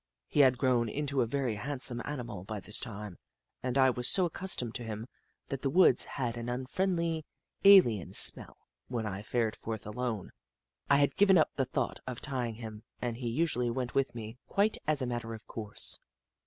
He 0.27 0.39
had 0.39 0.57
grown 0.57 0.89
into 0.89 1.21
a 1.21 1.27
very 1.27 1.53
handsome 1.57 2.01
animal 2.05 2.43
by 2.43 2.59
this 2.59 2.79
time, 2.79 3.19
and 3.61 3.77
I 3.77 3.91
was 3.91 4.09
so 4.09 4.25
accustomed 4.25 4.73
to 4.73 4.83
him 4.83 5.05
that 5.49 5.61
the 5.61 5.69
woods 5.69 6.05
had 6.05 6.37
an 6.37 6.49
unfriendly, 6.49 7.23
alien 7.63 8.11
smell 8.13 8.57
when 8.87 9.05
I 9.05 9.21
fared 9.21 9.55
forth 9.55 9.85
alone. 9.85 10.31
I 10.89 10.97
had 10.97 11.17
given 11.17 11.37
up 11.37 11.53
the 11.53 11.65
thought 11.65 11.99
of 12.07 12.19
tying 12.19 12.55
him, 12.55 12.81
and 12.99 13.17
he 13.17 13.29
usually 13.29 13.69
went 13.69 13.93
with 13.93 14.15
me, 14.15 14.39
quite 14.47 14.79
as 14.87 15.03
a 15.03 15.05
matter 15.05 15.35
of 15.35 15.45
course. 15.45 15.99